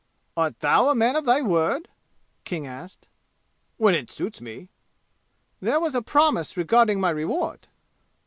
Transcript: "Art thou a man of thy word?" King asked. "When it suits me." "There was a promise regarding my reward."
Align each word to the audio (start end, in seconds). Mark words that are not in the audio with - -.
"Art 0.35 0.61
thou 0.61 0.89
a 0.89 0.95
man 0.95 1.15
of 1.15 1.25
thy 1.25 1.43
word?" 1.43 1.87
King 2.43 2.65
asked. 2.65 3.07
"When 3.77 3.93
it 3.93 4.09
suits 4.09 4.41
me." 4.41 4.69
"There 5.61 5.79
was 5.79 5.93
a 5.93 6.01
promise 6.01 6.57
regarding 6.57 6.99
my 6.99 7.11
reward." 7.11 7.67